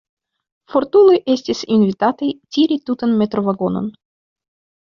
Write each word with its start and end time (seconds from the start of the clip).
Fortuloj 0.75 1.17
estis 1.33 1.61
invitataj 1.77 2.31
tiri 2.57 2.79
tutan 2.89 3.15
metrovagonon. 3.23 3.93